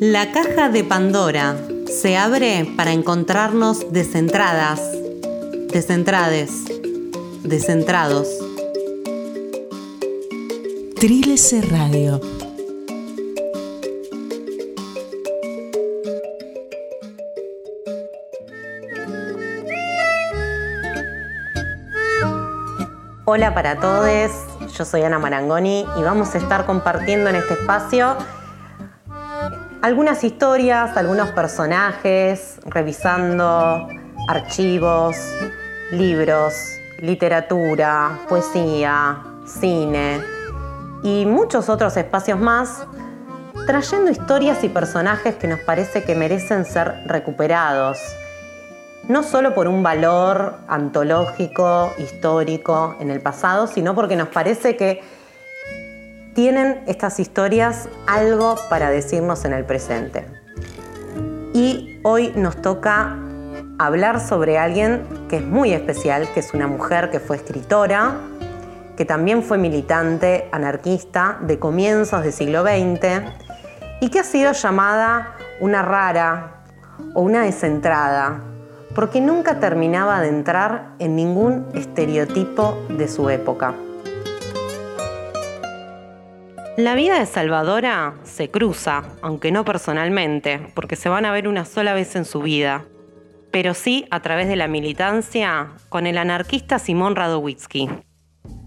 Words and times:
La 0.00 0.32
caja 0.32 0.70
de 0.70 0.82
Pandora 0.82 1.58
se 1.86 2.16
abre 2.16 2.66
para 2.74 2.92
encontrarnos 2.92 3.92
descentradas, 3.92 4.80
descentrades, 5.70 6.50
descentrados. 7.42 8.26
Trilce 10.98 11.60
Radio. 11.60 12.18
Hola 23.26 23.52
para 23.52 23.78
todos, 23.80 24.30
yo 24.78 24.84
soy 24.86 25.02
Ana 25.02 25.18
Marangoni 25.18 25.84
y 25.98 26.02
vamos 26.02 26.34
a 26.34 26.38
estar 26.38 26.64
compartiendo 26.64 27.28
en 27.28 27.36
este 27.36 27.52
espacio 27.52 28.16
algunas 29.82 30.24
historias, 30.24 30.96
algunos 30.96 31.30
personajes, 31.30 32.58
revisando 32.66 33.88
archivos, 34.28 35.16
libros, 35.90 36.54
literatura, 37.00 38.18
poesía, 38.28 39.22
cine 39.46 40.20
y 41.02 41.24
muchos 41.26 41.68
otros 41.68 41.96
espacios 41.96 42.38
más, 42.38 42.86
trayendo 43.66 44.10
historias 44.10 44.62
y 44.64 44.68
personajes 44.68 45.34
que 45.36 45.48
nos 45.48 45.60
parece 45.60 46.02
que 46.04 46.14
merecen 46.14 46.64
ser 46.64 47.02
recuperados 47.06 47.98
no 49.08 49.24
solo 49.24 49.54
por 49.54 49.66
un 49.66 49.82
valor 49.82 50.54
antológico, 50.68 51.92
histórico 51.98 52.94
en 53.00 53.10
el 53.10 53.20
pasado, 53.20 53.66
sino 53.66 53.94
porque 53.94 54.14
nos 54.14 54.28
parece 54.28 54.76
que 54.76 55.02
tienen 56.34 56.82
estas 56.86 57.20
historias 57.20 57.88
algo 58.06 58.56
para 58.68 58.90
decirnos 58.90 59.44
en 59.44 59.52
el 59.52 59.64
presente. 59.64 60.26
Y 61.52 61.98
hoy 62.02 62.32
nos 62.36 62.60
toca 62.62 63.16
hablar 63.78 64.20
sobre 64.20 64.58
alguien 64.58 65.02
que 65.28 65.38
es 65.38 65.44
muy 65.44 65.72
especial, 65.72 66.28
que 66.32 66.40
es 66.40 66.54
una 66.54 66.66
mujer 66.66 67.10
que 67.10 67.18
fue 67.18 67.36
escritora, 67.36 68.14
que 68.96 69.04
también 69.04 69.42
fue 69.42 69.58
militante 69.58 70.48
anarquista 70.52 71.38
de 71.40 71.58
comienzos 71.58 72.22
del 72.22 72.32
siglo 72.32 72.62
XX 72.62 73.22
y 74.00 74.10
que 74.10 74.20
ha 74.20 74.24
sido 74.24 74.52
llamada 74.52 75.36
una 75.60 75.82
rara 75.82 76.62
o 77.14 77.22
una 77.22 77.42
descentrada 77.42 78.42
porque 78.94 79.20
nunca 79.20 79.60
terminaba 79.60 80.20
de 80.20 80.28
entrar 80.28 80.90
en 80.98 81.16
ningún 81.16 81.66
estereotipo 81.74 82.76
de 82.88 83.08
su 83.08 83.30
época. 83.30 83.74
La 86.80 86.94
vida 86.94 87.18
de 87.18 87.26
Salvadora 87.26 88.14
se 88.22 88.50
cruza, 88.50 89.02
aunque 89.20 89.52
no 89.52 89.66
personalmente, 89.66 90.72
porque 90.74 90.96
se 90.96 91.10
van 91.10 91.26
a 91.26 91.30
ver 91.30 91.46
una 91.46 91.66
sola 91.66 91.92
vez 91.92 92.16
en 92.16 92.24
su 92.24 92.40
vida, 92.40 92.86
pero 93.50 93.74
sí 93.74 94.06
a 94.10 94.20
través 94.20 94.48
de 94.48 94.56
la 94.56 94.66
militancia 94.66 95.72
con 95.90 96.06
el 96.06 96.16
anarquista 96.16 96.78
Simón 96.78 97.16
Radowitzki, 97.16 97.90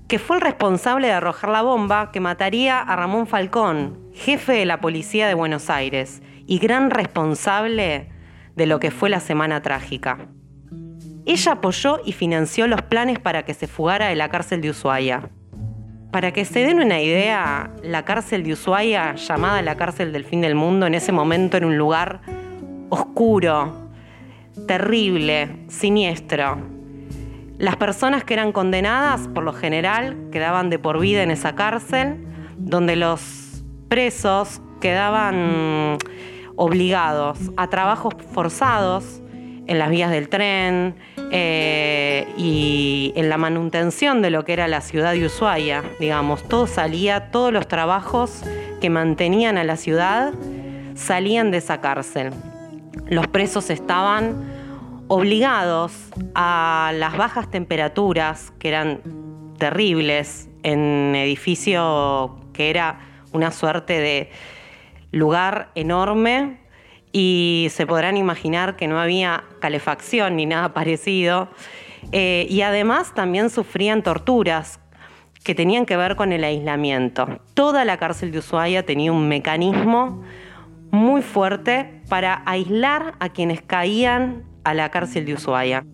que 0.08 0.20
fue 0.20 0.36
el 0.36 0.44
responsable 0.44 1.08
de 1.08 1.14
arrojar 1.14 1.50
la 1.50 1.64
bomba 1.64 2.12
que 2.12 2.20
mataría 2.20 2.80
a 2.82 2.96
Ramón 2.96 3.26
Falcón, 3.26 4.12
jefe 4.14 4.54
de 4.54 4.68
la 4.68 4.80
policía 4.80 5.28
de 5.28 5.34
Buenos 5.34 5.72
Aires 5.72 6.22
y 6.46 6.60
gran 6.60 6.92
responsable 6.92 8.12
de 8.56 8.66
lo 8.68 8.80
que 8.80 8.92
fue 8.92 9.10
la 9.10 9.22
Semana 9.22 9.64
Trágica. 9.64 10.28
Ella 11.26 11.54
apoyó 11.54 12.00
y 12.06 12.12
financió 12.12 12.68
los 12.68 12.84
planes 12.84 13.18
para 13.18 13.44
que 13.44 13.56
se 13.56 13.66
fugara 13.66 14.10
de 14.10 14.16
la 14.16 14.30
cárcel 14.30 14.62
de 14.62 14.70
Ushuaia. 14.70 15.32
Para 16.14 16.32
que 16.32 16.46
se 16.46 16.60
den 16.60 16.80
una 16.80 17.02
idea, 17.02 17.72
la 17.82 18.06
cárcel 18.06 18.44
de 18.44 18.54
Ushuaia, 18.54 19.16
llamada 19.16 19.64
la 19.64 19.76
cárcel 19.76 20.14
del 20.14 20.26
fin 20.26 20.42
del 20.42 20.54
mundo, 20.54 20.86
en 20.86 20.94
ese 20.94 21.12
momento 21.12 21.58
era 21.58 21.66
un 21.66 21.76
lugar 21.76 22.22
oscuro, 22.90 23.90
terrible, 24.68 25.66
siniestro. 25.70 26.60
Las 27.58 27.78
personas 27.78 28.24
que 28.24 28.36
eran 28.36 28.52
condenadas, 28.52 29.28
por 29.30 29.44
lo 29.44 29.54
general, 29.54 30.30
quedaban 30.32 30.70
de 30.70 30.78
por 30.78 31.00
vida 31.00 31.24
en 31.24 31.32
esa 31.32 31.56
cárcel, 31.56 32.24
donde 32.58 32.96
los 32.96 33.64
presos 33.88 34.62
quedaban 34.82 35.98
obligados 36.56 37.40
a 37.58 37.72
trabajos 37.72 38.14
forzados 38.32 39.23
en 39.68 39.80
las 39.80 39.90
vías 39.90 40.12
del 40.12 40.30
tren 40.30 40.96
eh, 41.32 42.28
y 42.38 43.14
en 43.16 43.30
la 43.30 43.38
manutención 43.38 44.22
de 44.22 44.30
lo 44.30 44.46
que 44.46 44.54
era 44.54 44.68
la 44.68 44.82
ciudad 44.82 45.14
de 45.14 45.26
Ushuaia, 45.26 45.84
digamos, 46.00 46.44
todo 46.48 46.68
salía, 46.68 47.32
todos 47.32 47.54
los 47.54 47.68
trabajos 47.68 48.44
que 48.82 48.90
mantenían 48.90 49.58
a 49.58 49.64
la 49.64 49.78
ciudad 49.78 50.34
salían 50.96 51.52
de 51.52 51.58
esa 51.58 51.82
cárcel. 51.82 52.32
Los 53.08 53.28
presos 53.28 53.70
estaban 53.70 54.52
obligados 55.08 55.94
a 56.36 56.92
las 56.96 57.18
bajas 57.18 57.50
temperaturas, 57.50 58.52
que 58.60 58.70
eran 58.70 59.02
terribles, 59.58 60.50
en 60.64 61.14
edificio 61.16 62.38
que 62.54 62.70
era 62.70 63.00
una 63.34 63.52
suerte 63.52 64.00
de 64.00 64.30
lugar 65.12 65.70
enorme 65.76 66.63
y 67.14 67.68
se 67.70 67.86
podrán 67.86 68.18
imaginar 68.18 68.76
que 68.76 68.88
no 68.88 69.00
había 69.00 69.44
calefacción 69.60 70.36
ni 70.36 70.48
nada 70.48 70.74
parecido. 70.74 71.48
Eh, 72.12 72.48
y 72.50 72.62
además 72.62 73.14
también 73.14 73.50
sufrían 73.50 74.04
torturas 74.04 74.80
que 75.44 75.56
tenían 75.56 75.86
que 75.86 75.96
ver 75.96 76.16
con 76.16 76.34
el 76.34 76.44
aislamiento. 76.44 77.40
Toda 77.54 77.86
la 77.86 77.98
cárcel 77.98 78.32
de 78.32 78.40
Ushuaia 78.40 78.86
tenía 78.86 79.12
un 79.12 79.30
mecanismo 79.30 80.24
muy 80.92 81.22
fuerte 81.22 82.02
para 82.10 82.42
aislar 82.46 83.14
a 83.20 83.30
quienes 83.30 83.62
caían 83.62 84.44
a 84.64 84.74
la 84.74 84.90
cárcel 84.90 85.26
de 85.26 85.36
Ushuaia. 85.36 85.86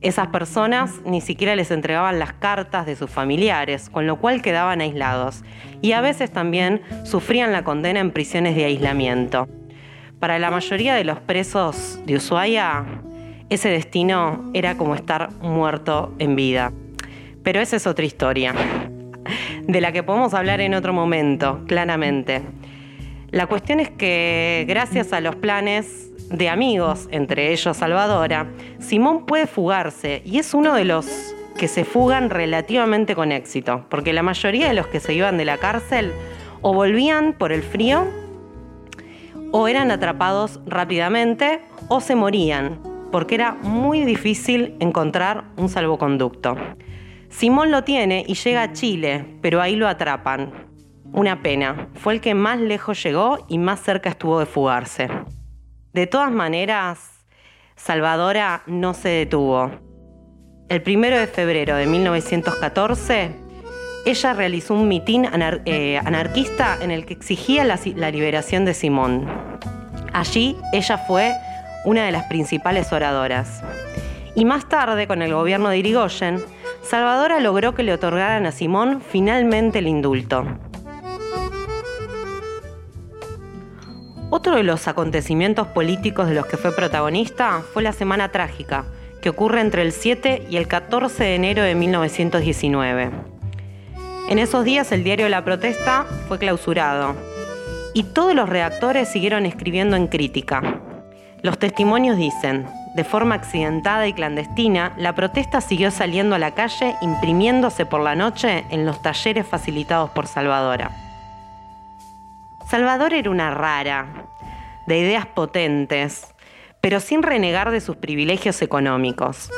Esas 0.00 0.28
personas 0.28 1.00
ni 1.04 1.20
siquiera 1.20 1.56
les 1.56 1.70
entregaban 1.70 2.18
las 2.18 2.32
cartas 2.32 2.86
de 2.86 2.96
sus 2.96 3.10
familiares, 3.10 3.90
con 3.90 4.06
lo 4.06 4.16
cual 4.16 4.40
quedaban 4.40 4.80
aislados. 4.80 5.42
Y 5.82 5.92
a 5.92 6.00
veces 6.00 6.30
también 6.30 6.82
sufrían 7.04 7.52
la 7.52 7.64
condena 7.64 8.00
en 8.00 8.10
prisiones 8.10 8.56
de 8.56 8.64
aislamiento. 8.64 9.46
Para 10.20 10.38
la 10.38 10.50
mayoría 10.50 10.94
de 10.94 11.04
los 11.04 11.18
presos 11.18 11.98
de 12.04 12.16
Ushuaia, 12.16 12.84
ese 13.48 13.70
destino 13.70 14.50
era 14.52 14.76
como 14.76 14.94
estar 14.94 15.32
muerto 15.40 16.14
en 16.18 16.36
vida. 16.36 16.74
Pero 17.42 17.58
esa 17.60 17.76
es 17.76 17.86
otra 17.86 18.04
historia, 18.04 18.54
de 19.66 19.80
la 19.80 19.92
que 19.92 20.02
podemos 20.02 20.34
hablar 20.34 20.60
en 20.60 20.74
otro 20.74 20.92
momento, 20.92 21.62
claramente. 21.66 22.42
La 23.30 23.46
cuestión 23.46 23.80
es 23.80 23.88
que 23.88 24.66
gracias 24.68 25.14
a 25.14 25.22
los 25.22 25.36
planes 25.36 26.10
de 26.28 26.50
amigos, 26.50 27.08
entre 27.10 27.50
ellos 27.50 27.78
Salvadora, 27.78 28.46
Simón 28.78 29.24
puede 29.24 29.46
fugarse 29.46 30.20
y 30.26 30.38
es 30.38 30.52
uno 30.52 30.74
de 30.74 30.84
los 30.84 31.34
que 31.56 31.66
se 31.66 31.86
fugan 31.86 32.28
relativamente 32.28 33.14
con 33.14 33.32
éxito, 33.32 33.86
porque 33.88 34.12
la 34.12 34.22
mayoría 34.22 34.68
de 34.68 34.74
los 34.74 34.86
que 34.86 35.00
se 35.00 35.14
iban 35.14 35.38
de 35.38 35.46
la 35.46 35.56
cárcel 35.56 36.12
o 36.60 36.74
volvían 36.74 37.32
por 37.32 37.52
el 37.52 37.62
frío, 37.62 38.06
o 39.52 39.68
eran 39.68 39.90
atrapados 39.90 40.60
rápidamente, 40.66 41.62
o 41.88 42.00
se 42.00 42.14
morían, 42.14 42.80
porque 43.10 43.34
era 43.34 43.52
muy 43.52 44.04
difícil 44.04 44.76
encontrar 44.80 45.44
un 45.56 45.68
salvoconducto. 45.68 46.56
Simón 47.28 47.70
lo 47.70 47.84
tiene 47.84 48.24
y 48.26 48.34
llega 48.34 48.62
a 48.62 48.72
Chile, 48.72 49.38
pero 49.40 49.60
ahí 49.60 49.76
lo 49.76 49.88
atrapan. 49.88 50.68
Una 51.12 51.42
pena, 51.42 51.88
fue 51.94 52.14
el 52.14 52.20
que 52.20 52.34
más 52.34 52.60
lejos 52.60 53.02
llegó 53.02 53.44
y 53.48 53.58
más 53.58 53.80
cerca 53.80 54.10
estuvo 54.10 54.38
de 54.38 54.46
fugarse. 54.46 55.08
De 55.92 56.06
todas 56.06 56.30
maneras, 56.30 57.24
Salvadora 57.74 58.62
no 58.66 58.94
se 58.94 59.08
detuvo. 59.08 59.70
El 60.68 60.82
primero 60.82 61.18
de 61.18 61.26
febrero 61.26 61.74
de 61.74 61.86
1914, 61.86 63.34
ella 64.06 64.32
realizó 64.34 64.74
un 64.74 64.86
mitin 64.86 65.26
eh, 65.64 65.98
anarquista 65.98 66.78
en 66.80 66.90
el 66.90 67.06
que 67.06 67.14
exigía 67.14 67.64
la, 67.64 67.78
la 67.96 68.10
liberación 68.10 68.64
de 68.64 68.74
Simón. 68.74 69.49
Allí 70.12 70.56
ella 70.72 70.98
fue 70.98 71.34
una 71.84 72.04
de 72.04 72.12
las 72.12 72.24
principales 72.24 72.92
oradoras. 72.92 73.62
Y 74.34 74.44
más 74.44 74.68
tarde, 74.68 75.06
con 75.06 75.22
el 75.22 75.34
gobierno 75.34 75.68
de 75.68 75.78
Irigoyen, 75.78 76.42
Salvadora 76.82 77.40
logró 77.40 77.74
que 77.74 77.82
le 77.82 77.92
otorgaran 77.92 78.46
a 78.46 78.52
Simón 78.52 79.00
finalmente 79.00 79.80
el 79.80 79.86
indulto. 79.86 80.44
Otro 84.30 84.56
de 84.56 84.62
los 84.62 84.86
acontecimientos 84.86 85.66
políticos 85.68 86.28
de 86.28 86.34
los 86.34 86.46
que 86.46 86.56
fue 86.56 86.72
protagonista 86.72 87.62
fue 87.72 87.82
la 87.82 87.92
Semana 87.92 88.30
Trágica, 88.30 88.84
que 89.20 89.28
ocurre 89.28 89.60
entre 89.60 89.82
el 89.82 89.92
7 89.92 90.46
y 90.48 90.56
el 90.56 90.68
14 90.68 91.24
de 91.24 91.34
enero 91.34 91.62
de 91.62 91.74
1919. 91.74 93.10
En 94.28 94.38
esos 94.38 94.64
días 94.64 94.92
el 94.92 95.02
diario 95.02 95.28
La 95.28 95.44
Protesta 95.44 96.06
fue 96.28 96.38
clausurado 96.38 97.29
y 97.94 98.04
todos 98.04 98.34
los 98.34 98.48
redactores 98.48 99.08
siguieron 99.08 99.46
escribiendo 99.46 99.96
en 99.96 100.06
crítica. 100.06 100.80
Los 101.42 101.58
testimonios 101.58 102.16
dicen, 102.16 102.66
de 102.94 103.04
forma 103.04 103.36
accidentada 103.36 104.06
y 104.08 104.12
clandestina, 104.12 104.92
la 104.96 105.14
protesta 105.14 105.60
siguió 105.60 105.90
saliendo 105.90 106.34
a 106.34 106.38
la 106.38 106.54
calle 106.54 106.96
imprimiéndose 107.00 107.86
por 107.86 108.00
la 108.00 108.14
noche 108.14 108.64
en 108.70 108.84
los 108.84 109.00
talleres 109.00 109.46
facilitados 109.46 110.10
por 110.10 110.26
Salvadora. 110.26 110.90
Salvador 112.68 113.14
era 113.14 113.30
una 113.30 113.50
rara. 113.50 114.06
de 114.86 114.98
ideas 114.98 115.26
potentes, 115.26 116.34
pero 116.80 116.98
sin 116.98 117.22
renegar 117.22 117.70
de 117.70 117.80
sus 117.80 117.96
privilegios 117.96 118.60
económicos. 118.60 119.48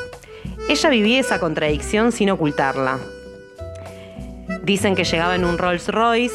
Ella 0.69 0.91
vivía 0.91 1.21
esa 1.21 1.41
contradicción 1.41 2.13
sin 2.13 2.29
ocultarla. 2.31 2.99
Dicen 4.63 4.95
que 4.95 5.05
llegaba 5.05 5.35
en 5.35 5.45
un 5.45 5.57
Rolls 5.57 5.89
Royce 5.89 6.35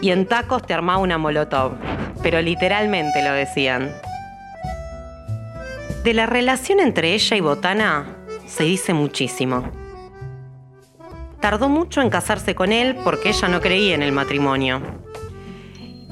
y 0.00 0.10
en 0.10 0.26
tacos 0.26 0.62
te 0.66 0.74
armaba 0.74 0.98
una 0.98 1.18
Molotov, 1.18 1.72
pero 2.22 2.40
literalmente 2.40 3.22
lo 3.22 3.32
decían. 3.32 3.90
De 6.04 6.14
la 6.14 6.26
relación 6.26 6.80
entre 6.80 7.14
ella 7.14 7.36
y 7.36 7.40
Botana 7.40 8.06
se 8.46 8.64
dice 8.64 8.92
muchísimo. 8.92 9.70
Tardó 11.40 11.68
mucho 11.68 12.00
en 12.00 12.10
casarse 12.10 12.54
con 12.54 12.72
él 12.72 12.96
porque 13.04 13.30
ella 13.30 13.48
no 13.48 13.60
creía 13.60 13.94
en 13.94 14.02
el 14.02 14.12
matrimonio. 14.12 14.80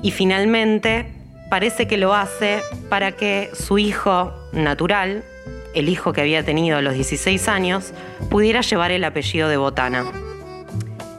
Y 0.02 0.10
finalmente 0.10 1.12
parece 1.48 1.86
que 1.86 1.96
lo 1.96 2.14
hace 2.14 2.60
para 2.88 3.12
que 3.12 3.50
su 3.54 3.78
hijo 3.78 4.32
natural, 4.52 5.24
el 5.74 5.88
hijo 5.88 6.12
que 6.12 6.20
había 6.20 6.44
tenido 6.44 6.76
a 6.76 6.82
los 6.82 6.94
16 6.94 7.48
años, 7.48 7.92
pudiera 8.30 8.60
llevar 8.60 8.90
el 8.90 9.04
apellido 9.04 9.48
de 9.48 9.56
Botana. 9.56 10.04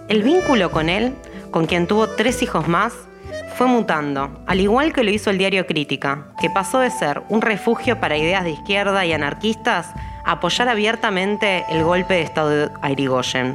El 0.07 0.21
vínculo 0.21 0.69
con 0.71 0.89
él, 0.89 1.13
con 1.55 1.67
quien 1.67 1.87
tuvo 1.87 2.09
tres 2.09 2.41
hijos 2.41 2.67
más, 2.67 2.91
fue 3.55 3.67
mutando, 3.67 4.43
al 4.45 4.59
igual 4.59 4.91
que 4.91 5.05
lo 5.05 5.09
hizo 5.09 5.29
el 5.29 5.37
diario 5.37 5.65
Crítica, 5.65 6.25
que 6.41 6.49
pasó 6.49 6.79
de 6.79 6.91
ser 6.91 7.21
un 7.29 7.41
refugio 7.41 7.97
para 8.01 8.17
ideas 8.17 8.43
de 8.43 8.49
izquierda 8.49 9.05
y 9.05 9.13
anarquistas 9.13 9.87
a 10.25 10.31
apoyar 10.33 10.67
abiertamente 10.67 11.63
el 11.69 11.85
golpe 11.85 12.15
de 12.15 12.23
Estado 12.23 12.49
de 12.49 12.69
Airigoyen. 12.81 13.53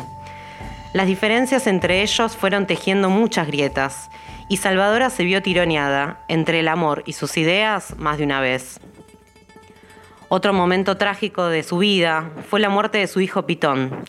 Las 0.95 1.09
diferencias 1.09 1.67
entre 1.67 2.01
ellos 2.01 2.39
fueron 2.39 2.67
tejiendo 2.67 3.11
muchas 3.11 3.47
grietas, 3.47 4.09
y 4.49 4.57
Salvadora 4.57 5.11
se 5.11 5.25
vio 5.25 5.43
tironeada 5.43 6.21
entre 6.29 6.61
el 6.61 6.69
amor 6.69 7.03
y 7.05 7.13
sus 7.13 7.37
ideas 7.37 7.99
más 7.99 8.17
de 8.17 8.25
una 8.25 8.41
vez. 8.41 8.81
Otro 10.31 10.55
momento 10.55 10.97
trágico 10.97 11.49
de 11.49 11.63
su 11.63 11.77
vida 11.77 12.31
fue 12.49 12.61
la 12.61 12.71
muerte 12.71 12.97
de 12.97 13.09
su 13.09 13.21
hijo 13.21 13.45
Pitón, 13.45 14.07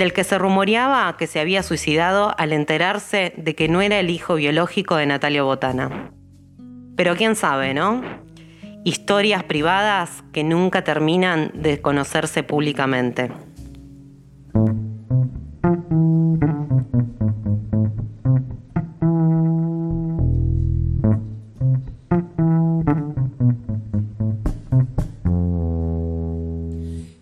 del 0.00 0.14
que 0.14 0.24
se 0.24 0.38
rumoreaba 0.38 1.14
que 1.18 1.26
se 1.26 1.40
había 1.40 1.62
suicidado 1.62 2.34
al 2.38 2.54
enterarse 2.54 3.34
de 3.36 3.54
que 3.54 3.68
no 3.68 3.82
era 3.82 4.00
el 4.00 4.08
hijo 4.08 4.36
biológico 4.36 4.96
de 4.96 5.04
Natalia 5.04 5.42
Botana. 5.42 6.10
Pero 6.96 7.16
quién 7.16 7.36
sabe, 7.36 7.74
¿no? 7.74 8.00
Historias 8.82 9.44
privadas 9.44 10.24
que 10.32 10.42
nunca 10.42 10.84
terminan 10.84 11.50
de 11.52 11.82
conocerse 11.82 12.42
públicamente. 12.42 13.30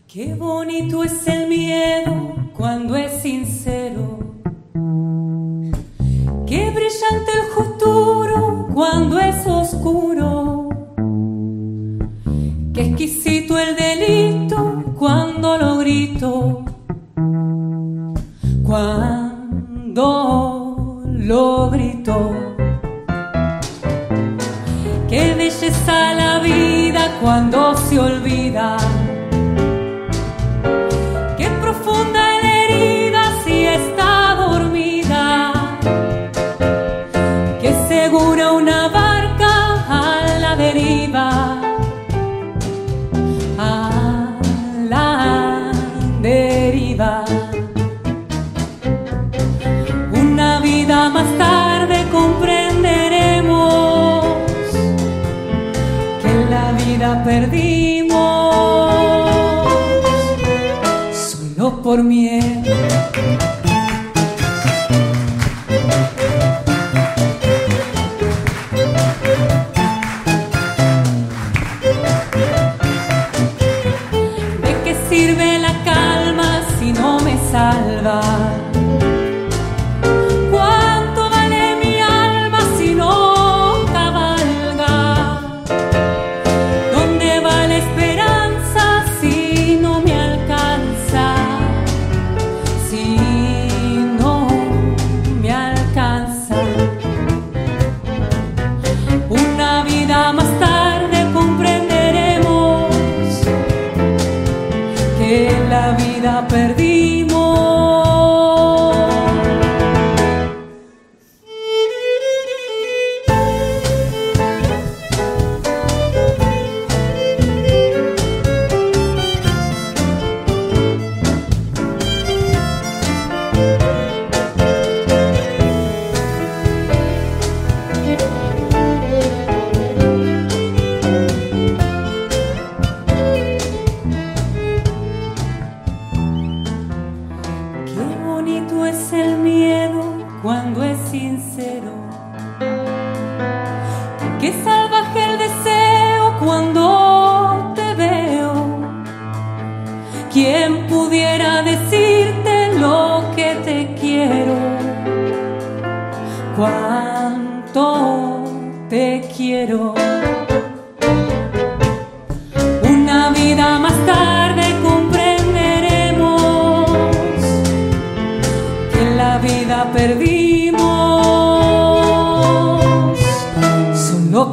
Qué 0.06 0.34
bonito 0.34 1.02
es 1.02 1.26
el 1.26 1.48
miedo 1.48 2.37
cuando 2.58 2.96
es 2.96 3.22
sincero. 3.22 4.18
Qué 6.44 6.70
brillante 6.70 7.30
el 7.40 7.46
futuro 7.54 8.68
cuando 8.74 9.18
es 9.20 9.46
oscuro. 9.46 10.17
Por 61.88 62.02
miedo. 62.02 62.67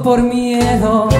Por 0.06 0.22
miedo. 0.22 1.15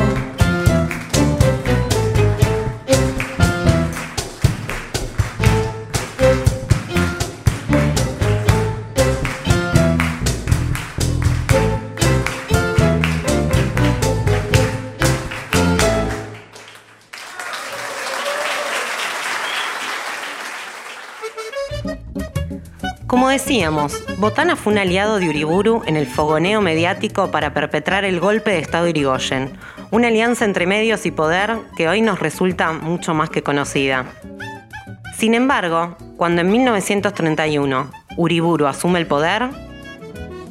Decíamos, 23.56 24.04
Botana 24.18 24.58
fue 24.58 24.74
un 24.74 24.80
aliado 24.80 25.18
de 25.18 25.30
Uriburu 25.30 25.82
en 25.86 25.96
el 25.96 26.08
fogoneo 26.08 26.60
mediático 26.60 27.32
para 27.32 27.54
perpetrar 27.54 28.04
el 28.04 28.20
golpe 28.20 28.52
de 28.52 28.60
Estado 28.60 28.90
Irigoyen, 28.90 29.54
una 29.92 30.10
alianza 30.10 30.44
entre 30.44 30.68
medios 30.68 31.06
y 31.06 31.12
poder 31.12 31.60
que 31.78 31.88
hoy 31.88 32.02
nos 32.02 32.20
resulta 32.20 32.74
mucho 32.74 33.14
más 33.14 33.30
que 33.30 33.44
conocida. 33.44 34.08
Sin 35.18 35.34
embargo, 35.36 35.96
cuando 36.18 36.42
en 36.42 36.52
1931 36.52 37.92
Uriburu 38.18 38.68
asume 38.68 39.00
el 39.00 39.08
poder, 39.08 39.48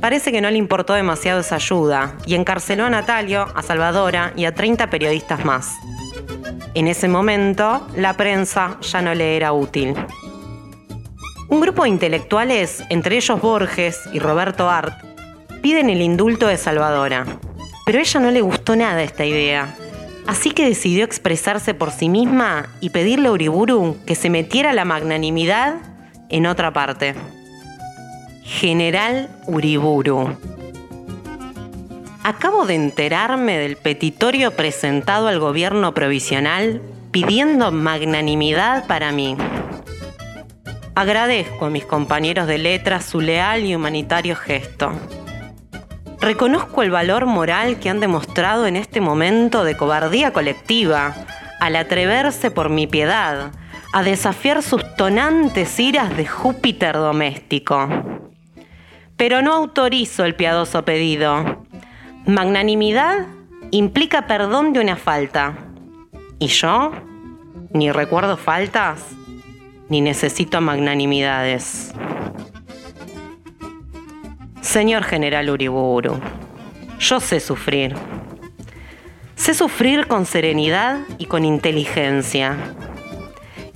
parece 0.00 0.32
que 0.32 0.40
no 0.40 0.50
le 0.50 0.56
importó 0.56 0.94
demasiado 0.94 1.40
esa 1.40 1.56
ayuda 1.56 2.14
y 2.24 2.36
encarceló 2.36 2.86
a 2.86 2.90
Natalio, 2.90 3.48
a 3.54 3.60
Salvadora 3.60 4.32
y 4.34 4.46
a 4.46 4.54
30 4.54 4.88
periodistas 4.88 5.44
más. 5.44 5.74
En 6.72 6.88
ese 6.88 7.08
momento, 7.08 7.86
la 7.98 8.14
prensa 8.14 8.78
ya 8.80 9.02
no 9.02 9.12
le 9.12 9.36
era 9.36 9.52
útil. 9.52 9.94
Un 11.54 11.60
grupo 11.60 11.84
de 11.84 11.88
intelectuales, 11.90 12.82
entre 12.88 13.14
ellos 13.14 13.40
Borges 13.40 14.00
y 14.12 14.18
Roberto 14.18 14.68
Art, 14.68 14.92
piden 15.62 15.88
el 15.88 16.02
indulto 16.02 16.48
de 16.48 16.56
Salvadora. 16.56 17.26
Pero 17.86 18.00
ella 18.00 18.18
no 18.18 18.32
le 18.32 18.40
gustó 18.40 18.74
nada 18.74 19.04
esta 19.04 19.24
idea. 19.24 19.72
Así 20.26 20.50
que 20.50 20.66
decidió 20.66 21.04
expresarse 21.04 21.72
por 21.72 21.92
sí 21.92 22.08
misma 22.08 22.70
y 22.80 22.90
pedirle 22.90 23.28
a 23.28 23.30
Uriburu 23.30 23.98
que 24.04 24.16
se 24.16 24.30
metiera 24.30 24.72
la 24.72 24.84
magnanimidad 24.84 25.76
en 26.28 26.46
otra 26.46 26.72
parte. 26.72 27.14
General 28.42 29.30
Uriburu. 29.46 30.36
Acabo 32.24 32.66
de 32.66 32.74
enterarme 32.74 33.58
del 33.58 33.76
petitorio 33.76 34.50
presentado 34.50 35.28
al 35.28 35.38
gobierno 35.38 35.94
provisional 35.94 36.82
pidiendo 37.12 37.70
magnanimidad 37.70 38.88
para 38.88 39.12
mí. 39.12 39.36
Agradezco 40.96 41.66
a 41.66 41.70
mis 41.70 41.84
compañeros 41.84 42.46
de 42.46 42.58
letras 42.58 43.04
su 43.04 43.20
leal 43.20 43.64
y 43.64 43.74
humanitario 43.74 44.36
gesto. 44.36 44.92
Reconozco 46.20 46.84
el 46.84 46.92
valor 46.92 47.26
moral 47.26 47.80
que 47.80 47.90
han 47.90 47.98
demostrado 47.98 48.68
en 48.68 48.76
este 48.76 49.00
momento 49.00 49.64
de 49.64 49.76
cobardía 49.76 50.32
colectiva, 50.32 51.14
al 51.58 51.74
atreverse 51.74 52.52
por 52.52 52.68
mi 52.68 52.86
piedad 52.86 53.50
a 53.92 54.02
desafiar 54.04 54.62
sus 54.62 54.94
tonantes 54.96 55.80
iras 55.80 56.16
de 56.16 56.26
Júpiter 56.26 56.94
doméstico. 56.94 57.88
Pero 59.16 59.42
no 59.42 59.52
autorizo 59.52 60.24
el 60.24 60.36
piadoso 60.36 60.84
pedido. 60.84 61.64
Magnanimidad 62.24 63.26
implica 63.72 64.28
perdón 64.28 64.72
de 64.72 64.80
una 64.80 64.96
falta. 64.96 65.56
¿Y 66.38 66.48
yo? 66.48 66.92
Ni 67.72 67.90
recuerdo 67.90 68.36
faltas 68.36 69.04
ni 69.94 70.00
necesito 70.00 70.60
magnanimidades. 70.60 71.92
Señor 74.60 75.04
General 75.04 75.48
Uriburu, 75.48 76.20
yo 76.98 77.20
sé 77.20 77.38
sufrir. 77.38 77.94
Sé 79.36 79.54
sufrir 79.54 80.08
con 80.08 80.26
serenidad 80.26 80.98
y 81.18 81.26
con 81.26 81.44
inteligencia. 81.44 82.56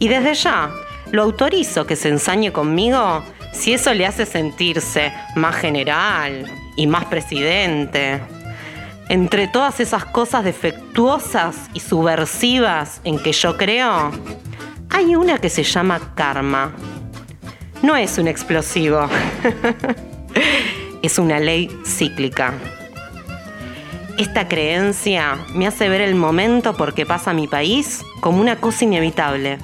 Y 0.00 0.08
desde 0.08 0.34
ya 0.34 0.72
lo 1.12 1.22
autorizo 1.22 1.86
que 1.86 1.94
se 1.94 2.08
ensañe 2.08 2.50
conmigo 2.50 3.22
si 3.52 3.74
eso 3.74 3.94
le 3.94 4.04
hace 4.04 4.26
sentirse 4.26 5.12
más 5.36 5.54
general 5.54 6.46
y 6.74 6.88
más 6.88 7.04
presidente. 7.04 8.20
Entre 9.08 9.46
todas 9.46 9.78
esas 9.78 10.04
cosas 10.04 10.42
defectuosas 10.42 11.70
y 11.74 11.78
subversivas 11.78 13.00
en 13.04 13.20
que 13.20 13.30
yo 13.30 13.56
creo, 13.56 14.10
hay 14.98 15.14
una 15.14 15.38
que 15.38 15.48
se 15.48 15.62
llama 15.62 16.12
karma. 16.16 16.72
No 17.82 17.94
es 17.94 18.18
un 18.18 18.26
explosivo. 18.26 19.08
es 21.02 21.18
una 21.20 21.38
ley 21.38 21.70
cíclica. 21.86 22.52
Esta 24.18 24.48
creencia 24.48 25.38
me 25.54 25.68
hace 25.68 25.88
ver 25.88 26.00
el 26.00 26.16
momento 26.16 26.76
por 26.76 26.94
que 26.94 27.06
pasa 27.06 27.32
mi 27.32 27.46
país 27.46 28.02
como 28.20 28.40
una 28.40 28.56
cosa 28.56 28.84
inevitable, 28.86 29.58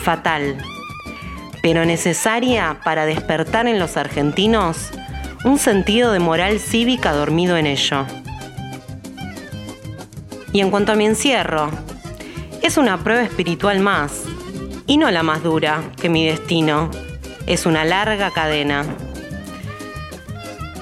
fatal, 0.00 0.56
pero 1.62 1.84
necesaria 1.84 2.80
para 2.82 3.04
despertar 3.04 3.66
en 3.66 3.78
los 3.78 3.98
argentinos 3.98 4.88
un 5.44 5.58
sentido 5.58 6.12
de 6.12 6.18
moral 6.18 6.58
cívica 6.60 7.12
dormido 7.12 7.58
en 7.58 7.66
ello. 7.66 8.06
Y 10.54 10.60
en 10.60 10.70
cuanto 10.70 10.92
a 10.92 10.96
mi 10.96 11.04
encierro, 11.04 11.70
es 12.62 12.78
una 12.78 12.96
prueba 13.04 13.22
espiritual 13.22 13.80
más, 13.80 14.22
y 14.86 14.96
no 14.96 15.10
la 15.10 15.22
más 15.22 15.42
dura 15.42 15.82
que 16.00 16.08
mi 16.08 16.26
destino. 16.26 16.90
Es 17.46 17.66
una 17.66 17.84
larga 17.84 18.30
cadena. 18.30 18.84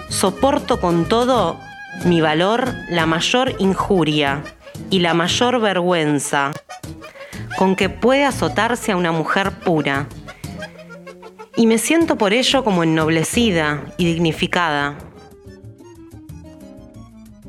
Soporto 0.08 0.80
con 0.80 1.06
todo 1.06 1.58
mi 2.04 2.20
valor 2.20 2.72
la 2.88 3.06
mayor 3.06 3.54
injuria 3.58 4.42
y 4.90 5.00
la 5.00 5.14
mayor 5.14 5.60
vergüenza 5.60 6.52
con 7.58 7.76
que 7.76 7.88
puede 7.88 8.24
azotarse 8.24 8.92
a 8.92 8.96
una 8.96 9.12
mujer 9.12 9.50
pura. 9.50 10.06
Y 11.56 11.66
me 11.66 11.78
siento 11.78 12.16
por 12.16 12.32
ello 12.32 12.64
como 12.64 12.82
ennoblecida 12.82 13.84
y 13.98 14.06
dignificada. 14.06 14.96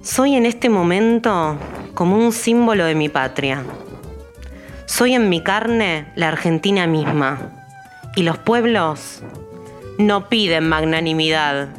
Soy 0.02 0.36
en 0.36 0.46
este 0.46 0.68
momento 0.68 1.58
como 1.94 2.18
un 2.18 2.34
símbolo 2.34 2.84
de 2.86 2.96
mi 2.96 3.08
patria. 3.08 3.64
Soy 4.92 5.14
en 5.14 5.30
mi 5.30 5.40
carne 5.40 6.12
la 6.16 6.28
Argentina 6.28 6.86
misma. 6.86 7.40
Y 8.14 8.24
los 8.24 8.38
pueblos 8.38 9.24
no 9.98 10.28
piden 10.28 10.68
magnanimidad. 10.68 11.70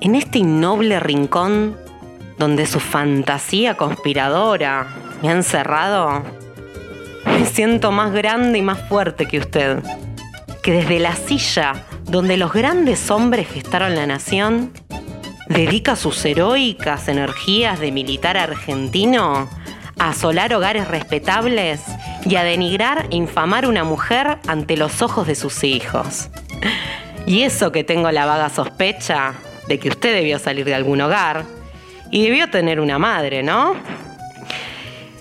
En 0.00 0.14
este 0.14 0.38
innoble 0.38 1.00
rincón 1.00 1.76
donde 2.38 2.66
su 2.66 2.78
fantasía 2.78 3.76
conspiradora 3.76 4.86
me 5.20 5.30
ha 5.30 5.32
encerrado, 5.32 6.22
me 7.26 7.44
siento 7.44 7.90
más 7.90 8.12
grande 8.12 8.58
y 8.58 8.62
más 8.62 8.88
fuerte 8.88 9.26
que 9.26 9.40
usted. 9.40 9.82
Que 10.62 10.74
desde 10.74 11.00
la 11.00 11.16
silla 11.16 11.72
donde 12.04 12.36
los 12.36 12.52
grandes 12.52 13.10
hombres 13.10 13.48
gestaron 13.48 13.96
la 13.96 14.06
nación, 14.06 14.72
dedica 15.48 15.96
sus 15.96 16.24
heroicas 16.24 17.08
energías 17.08 17.80
de 17.80 17.90
militar 17.90 18.36
argentino 18.36 19.48
a 20.02 20.08
asolar 20.08 20.52
hogares 20.52 20.88
respetables 20.88 21.80
y 22.26 22.34
a 22.34 22.42
denigrar 22.42 23.06
e 23.12 23.14
infamar 23.14 23.66
una 23.66 23.84
mujer 23.84 24.38
ante 24.48 24.76
los 24.76 25.00
ojos 25.00 25.28
de 25.28 25.36
sus 25.36 25.62
hijos. 25.62 26.28
Y 27.24 27.42
eso 27.42 27.70
que 27.70 27.84
tengo 27.84 28.10
la 28.10 28.26
vaga 28.26 28.48
sospecha 28.48 29.34
de 29.68 29.78
que 29.78 29.90
usted 29.90 30.12
debió 30.12 30.40
salir 30.40 30.64
de 30.64 30.74
algún 30.74 31.00
hogar 31.00 31.44
y 32.10 32.24
debió 32.24 32.50
tener 32.50 32.80
una 32.80 32.98
madre, 32.98 33.44
¿no? 33.44 33.76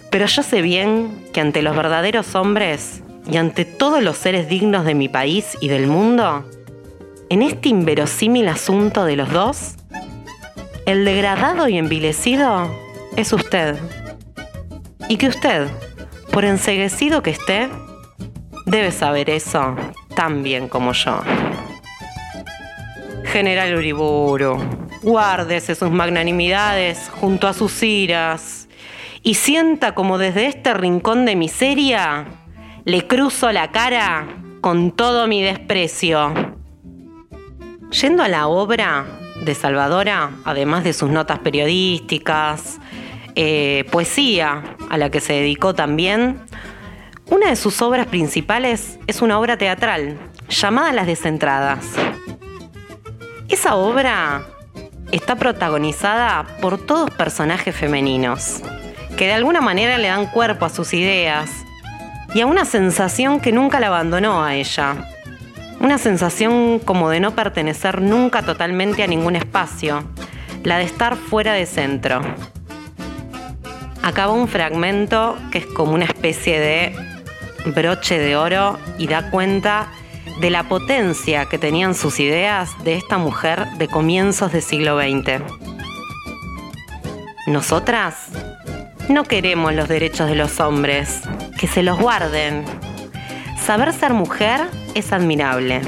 Pero 0.09 0.25
yo 0.25 0.41
sé 0.41 0.63
bien 0.63 1.27
que 1.31 1.41
ante 1.41 1.61
los 1.61 1.75
verdaderos 1.75 2.33
hombres 2.33 3.03
y 3.31 3.38
ante 3.38 3.65
todos 3.65 4.01
los 4.01 4.17
seres 4.17 4.50
dignos 4.50 4.83
de 4.83 4.95
mi 4.95 5.09
país 5.09 5.59
y 5.61 5.67
del 5.67 5.85
mundo, 5.85 6.43
en 7.29 7.43
este 7.43 7.69
inverosímil 7.69 8.47
asunto 8.47 9.05
de 9.05 9.15
los 9.15 9.31
dos, 9.31 9.75
el 10.88 11.05
degradado 11.05 11.67
y 11.67 11.77
envilecido 11.77 12.67
es 13.15 13.31
usted 13.31 13.77
y 15.12 15.18
que 15.18 15.27
usted, 15.27 15.68
por 16.32 16.46
enseguecido 16.46 17.22
que 17.22 17.32
esté, 17.32 17.68
debe 18.65 18.94
saber 18.94 19.30
eso 19.30 19.75
tan 20.15 20.41
bien 20.41 20.70
como 20.70 20.94
yo. 20.94 21.20
General 23.25 23.75
Uriburu, 23.75 24.58
guárdese 25.01 25.75
sus 25.75 25.91
magnanimidades 25.91 27.12
junto 27.20 27.50
a 27.50 27.53
sus 27.53 27.84
iras 27.84 28.70
y 29.22 29.34
sienta 29.34 29.96
como 29.96 30.18
desde 30.18 30.46
este 30.46 30.74
rincón 30.74 31.25
de 31.25 31.36
miseria 31.36 32.27
le 32.86 33.06
cruzo 33.06 33.51
la 33.51 33.70
cara 33.72 34.30
con 34.62 34.91
todo 34.91 35.27
mi 35.27 35.44
desprecio. 35.44 36.34
Yendo 38.01 38.24
a 38.24 38.30
la 38.30 38.48
obra 38.48 39.06
de 39.44 39.56
Salvadora, 39.56 40.32
además 40.46 40.86
de 40.86 40.94
sus 40.94 41.10
notas 41.10 41.39
periodísticas, 41.39 42.80
eh, 43.43 43.86
poesía 43.89 44.62
a 44.91 45.00
la 45.00 45.10
que 45.10 45.19
se 45.19 45.33
dedicó 45.33 45.74
también. 45.74 46.41
Una 47.25 47.50
de 47.50 47.55
sus 47.55 47.81
obras 47.81 48.05
principales 48.05 49.00
es 49.07 49.24
una 49.24 49.39
obra 49.39 49.57
teatral 49.57 50.19
llamada 50.48 50.93
Las 50.93 51.07
Descentradas. 51.07 51.83
Esa 53.50 53.74
obra 53.77 54.45
está 55.12 55.38
protagonizada 55.38 56.45
por 56.62 56.86
todos 56.86 57.10
personajes 57.10 57.75
femeninos, 57.75 58.62
que 59.17 59.25
de 59.25 59.33
alguna 59.33 59.60
manera 59.60 59.98
le 59.98 60.10
dan 60.10 60.27
cuerpo 60.27 60.65
a 60.65 60.69
sus 60.69 60.93
ideas 60.93 61.50
y 62.36 62.41
a 62.41 62.45
una 62.45 62.63
sensación 62.63 63.39
que 63.39 63.51
nunca 63.51 63.79
la 63.79 63.88
abandonó 63.88 64.43
a 64.43 64.53
ella. 64.53 64.98
Una 65.79 65.98
sensación 65.98 66.77
como 66.77 67.10
de 67.10 67.19
no 67.19 67.31
pertenecer 67.31 68.01
nunca 68.01 68.43
totalmente 68.43 69.01
a 69.01 69.07
ningún 69.07 69.36
espacio, 69.36 70.03
la 70.63 70.77
de 70.77 70.83
estar 70.83 71.15
fuera 71.15 71.53
de 71.53 71.65
centro 71.65 72.21
acaba 74.03 74.34
un 74.34 74.48
fragmento 74.48 75.38
que 75.51 75.60
es 75.60 75.65
como 75.65 75.93
una 75.93 76.05
especie 76.05 76.60
de 76.60 76.96
broche 77.75 78.17
de 78.17 78.36
oro 78.36 78.79
y 78.98 79.08
da 79.08 79.29
cuenta 79.29 79.88
de 80.39 80.50
la 80.50 80.63
potencia 80.63 81.46
que 81.46 81.58
tenían 81.58 81.93
sus 81.93 82.20
ideas 82.20 82.72
de 82.84 82.96
esta 82.96 83.17
mujer 83.17 83.67
de 83.77 83.88
comienzos 83.88 84.51
del 84.51 84.62
siglo 84.62 85.00
XX. 85.00 85.41
Nosotras 87.48 88.29
no 89.10 89.24
queremos 89.24 89.74
los 89.74 89.88
derechos 89.88 90.29
de 90.29 90.36
los 90.36 90.60
hombres, 90.60 91.22
que 91.60 91.67
se 91.67 91.84
los 91.84 92.00
guarden. 92.00 92.63
Saber 93.65 93.93
ser 93.93 94.13
mujer 94.13 94.62
es 94.96 95.12
admirable. 95.12 95.81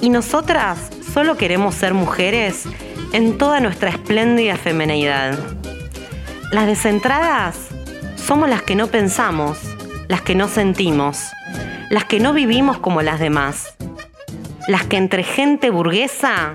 Y 0.00 0.10
nosotras 0.10 0.90
solo 1.12 1.36
queremos 1.36 1.74
ser 1.74 1.94
mujeres 1.94 2.64
en 3.12 3.36
toda 3.36 3.60
nuestra 3.60 3.90
espléndida 3.90 4.56
femenidad. 4.56 5.38
Las 6.52 6.66
descentradas 6.66 7.56
somos 8.14 8.46
las 8.46 8.60
que 8.60 8.74
no 8.74 8.88
pensamos, 8.88 9.58
las 10.08 10.20
que 10.20 10.34
no 10.34 10.48
sentimos, 10.48 11.30
las 11.88 12.04
que 12.04 12.20
no 12.20 12.34
vivimos 12.34 12.76
como 12.76 13.00
las 13.00 13.18
demás, 13.18 13.74
las 14.68 14.84
que 14.84 14.98
entre 14.98 15.22
gente 15.22 15.70
burguesa 15.70 16.52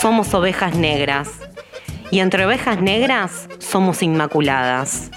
somos 0.00 0.32
ovejas 0.32 0.76
negras 0.76 1.28
y 2.12 2.20
entre 2.20 2.46
ovejas 2.46 2.80
negras 2.80 3.48
somos 3.58 4.04
inmaculadas. 4.04 5.10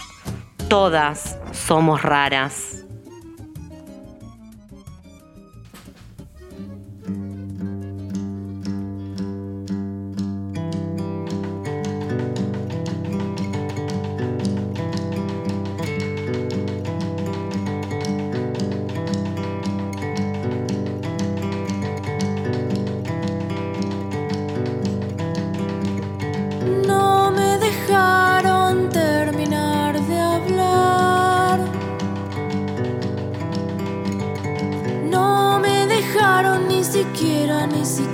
Todas 0.69 1.37
somos 1.51 2.01
raras. 2.01 2.84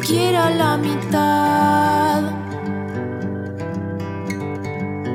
Siquiera 0.01 0.50
la 0.50 0.77
mitad. 0.77 2.24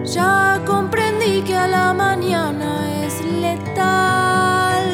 Ya 0.04 0.60
comprendí 0.64 1.42
que 1.42 1.56
a 1.56 1.66
la 1.66 1.92
mañana 1.92 2.70
es 3.04 3.14
letal. 3.24 4.84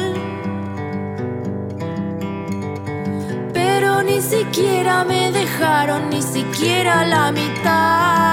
Pero 3.53 4.01
ni 4.01 4.19
siquiera 4.19 5.03
me 5.03 5.31
dejaron, 5.31 6.09
ni 6.09 6.21
siquiera 6.23 7.05
la 7.05 7.31
mitad. 7.31 8.32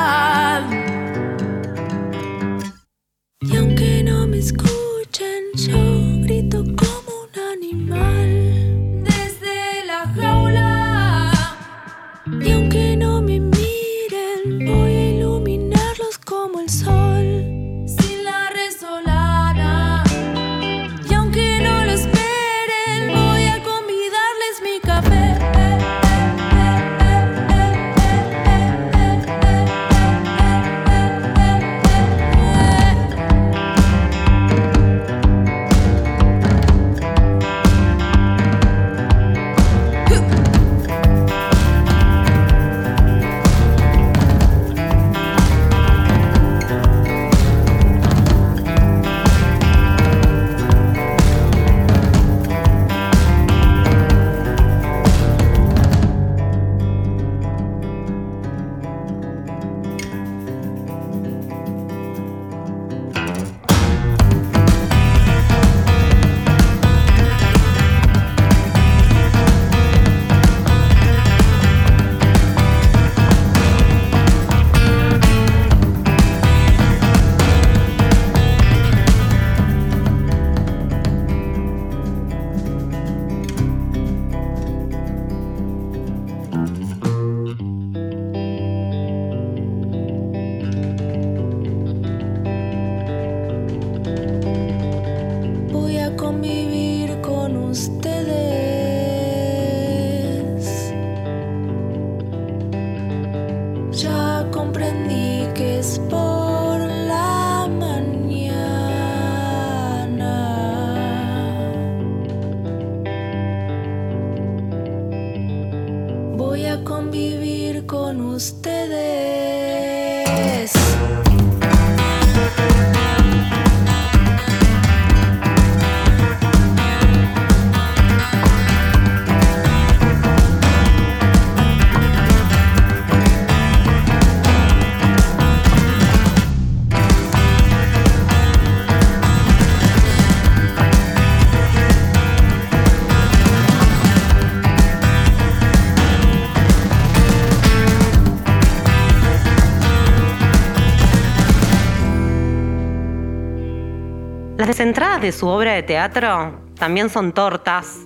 Las 154.91 154.97
descentradas 154.97 155.23
de 155.23 155.31
su 155.31 155.47
obra 155.47 155.75
de 155.75 155.85
teatro 155.85 156.61
también 156.77 157.11
son 157.11 157.31
tortas 157.31 157.97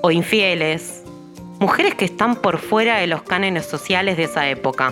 o 0.00 0.10
infieles, 0.10 1.04
mujeres 1.58 1.94
que 1.94 2.06
están 2.06 2.36
por 2.36 2.56
fuera 2.56 2.96
de 2.96 3.06
los 3.06 3.22
cánones 3.24 3.66
sociales 3.66 4.16
de 4.16 4.22
esa 4.22 4.48
época. 4.48 4.90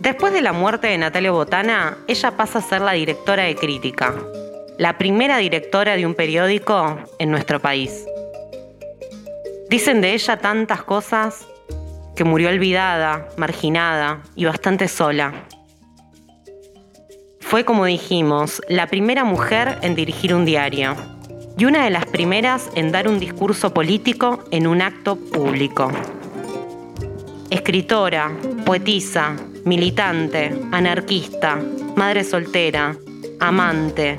Después 0.00 0.34
de 0.34 0.42
la 0.42 0.52
muerte 0.52 0.88
de 0.88 0.98
Natalia 0.98 1.30
Botana, 1.30 1.96
ella 2.08 2.36
pasa 2.36 2.58
a 2.58 2.62
ser 2.62 2.82
la 2.82 2.92
directora 2.92 3.44
de 3.44 3.56
crítica, 3.56 4.14
la 4.76 4.98
primera 4.98 5.38
directora 5.38 5.96
de 5.96 6.04
un 6.04 6.14
periódico 6.14 6.98
en 7.18 7.30
nuestro 7.30 7.60
país. 7.60 8.04
Dicen 9.70 10.02
de 10.02 10.12
ella 10.12 10.36
tantas 10.36 10.82
cosas 10.82 11.46
que 12.14 12.24
murió 12.24 12.50
olvidada, 12.50 13.30
marginada 13.38 14.20
y 14.36 14.44
bastante 14.44 14.88
sola. 14.88 15.32
Fue, 17.46 17.64
como 17.64 17.84
dijimos, 17.84 18.62
la 18.68 18.86
primera 18.86 19.22
mujer 19.22 19.78
en 19.82 19.94
dirigir 19.94 20.34
un 20.34 20.44
diario 20.44 20.96
y 21.56 21.66
una 21.66 21.84
de 21.84 21.90
las 21.90 22.06
primeras 22.06 22.70
en 22.74 22.90
dar 22.90 23.06
un 23.06 23.20
discurso 23.20 23.72
político 23.72 24.42
en 24.50 24.66
un 24.66 24.80
acto 24.80 25.16
público. 25.16 25.92
Escritora, 27.50 28.32
poetisa, 28.64 29.36
militante, 29.64 30.52
anarquista, 30.72 31.60
madre 31.94 32.24
soltera, 32.24 32.96
amante. 33.38 34.16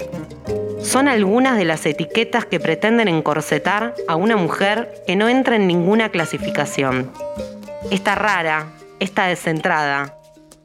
son 0.82 1.08
algunas 1.08 1.58
de 1.58 1.66
las 1.66 1.86
etiquetas 1.88 2.46
que 2.46 2.60
pretenden 2.60 3.08
encorsetar 3.08 3.96
a 4.08 4.16
una 4.16 4.38
mujer 4.38 5.04
que 5.08 5.16
no 5.16 5.28
entra 5.28 5.56
en 5.56 5.66
ninguna 5.66 6.10
clasificación. 6.10 7.12
Esta 7.90 8.14
rara, 8.14 8.68
esta 9.00 9.26
descentrada, 9.26 10.16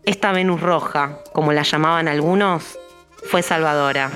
esta 0.04 0.32
Venus 0.32 0.60
roja, 0.60 1.18
como 1.32 1.52
la 1.52 1.62
llamaban 1.62 2.08
algunos, 2.08 2.78
fue 3.30 3.42
Salvadora. 3.42 4.10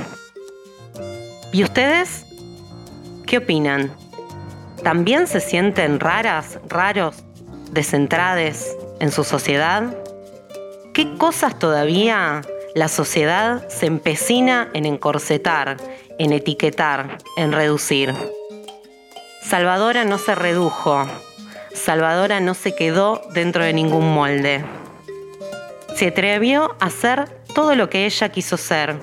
¿Y 1.53 1.63
ustedes? 1.63 2.25
¿Qué 3.27 3.39
opinan? 3.39 3.95
¿También 4.83 5.27
se 5.27 5.41
sienten 5.41 6.01
raras, 6.01 6.59
raros, 6.69 7.25
descentrades 7.71 8.77
en 9.01 9.11
su 9.11 9.25
sociedad? 9.25 9.97
¿Qué 10.93 11.17
cosas 11.17 11.59
todavía 11.59 12.43
la 12.75 12.89
sociedad 12.89 13.69
se 13.69 13.87
empecina 13.87 14.69
en 14.75 14.87
encorsetar, 14.87 15.77
en 16.19 16.33
etiquetar, 16.33 17.19
en 17.37 17.53
reducir? 17.53 18.15
Salvadora 19.43 20.05
no 20.05 20.19
se 20.19 20.35
redujo, 20.35 21.07
Salvadora 21.73 22.41
no 22.41 22.55
se 22.55 22.75
quedó 22.75 23.21
dentro 23.35 23.65
de 23.65 23.73
ningún 23.73 24.15
molde. 24.15 24.65
Se 25.95 26.09
atrevió 26.09 26.75
a 26.81 26.91
ser 26.91 27.29
todo 27.55 27.77
lo 27.77 27.89
que 27.89 28.05
ella 28.05 28.29
quiso 28.31 28.57
ser 28.57 28.97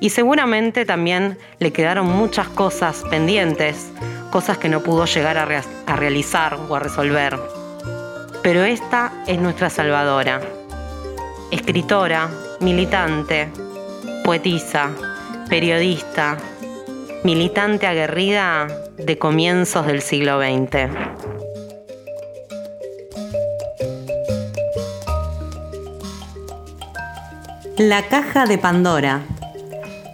y 0.00 0.10
seguramente 0.10 0.84
también 0.84 1.38
le 1.58 1.72
quedaron 1.72 2.06
muchas 2.06 2.48
cosas 2.48 3.02
pendientes, 3.08 3.90
cosas 4.30 4.58
que 4.58 4.68
no 4.68 4.82
pudo 4.82 5.06
llegar 5.06 5.38
a, 5.38 5.96
realizar 5.96 6.58
o 6.68 6.76
a 6.76 6.80
resolver. 6.80 7.38
Pero 8.42 8.62
esta 8.62 9.24
es 9.26 9.38
nuestra 9.38 9.70
Salvadora, 9.70 10.42
escritora, 11.50 12.28
militante, 12.60 13.48
poetisa, 14.22 14.90
periodista, 15.48 16.36
militante 17.22 17.86
aguerrida 17.86 18.66
de 18.98 19.16
comienzos 19.16 19.86
del 19.86 20.02
siglo 20.02 20.38
XX. 20.42 21.23
La 27.78 28.06
caja 28.06 28.46
de 28.46 28.56
Pandora. 28.56 29.22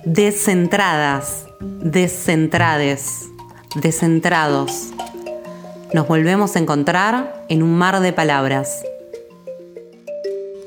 Descentradas, 0.07 1.45
descentrades, 1.61 3.29
descentrados. 3.75 4.89
Nos 5.93 6.09
volvemos 6.09 6.57
a 6.57 6.59
encontrar 6.59 7.45
en 7.51 7.63
un 7.63 7.77
mar 7.77 8.01
de 8.01 8.15
palabras. 8.15 8.83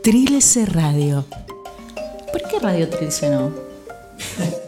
Trilce 0.04 0.68
Radio. 0.68 1.26
¿Por 2.32 2.44
qué 2.44 2.60
Radio 2.60 2.88
Trilce 2.88 3.28
no? 3.32 3.52